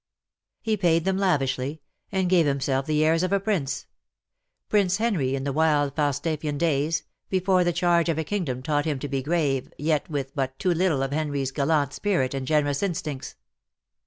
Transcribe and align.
He 0.63 0.75
paid 0.77 1.05
them 1.05 1.19
lavishly, 1.19 1.79
and 2.11 2.27
gave 2.27 2.47
himself 2.47 2.87
the 2.87 3.05
airs 3.05 3.21
of 3.21 3.31
a 3.31 3.39
Prince— 3.39 3.85
Prince 4.67 4.97
Henry 4.97 5.35
in 5.35 5.43
the 5.43 5.53
wild 5.53 5.95
Falstaffian 5.95 6.57
days, 6.57 7.03
before 7.29 7.63
the 7.63 7.71
charge 7.71 8.09
of 8.09 8.17
a 8.17 8.23
kingdom 8.23 8.63
taught 8.63 8.85
him 8.85 8.97
to 8.97 9.07
be 9.07 9.21
grave, 9.21 9.71
yet 9.77 10.09
with 10.09 10.33
but 10.33 10.57
too 10.57 10.73
little 10.73 11.03
of 11.03 11.11
Henry's 11.11 11.51
gallant 11.51 11.93
spirit 11.93 12.33
and 12.33 12.47
generous 12.47 12.81
instincts. 12.81 13.35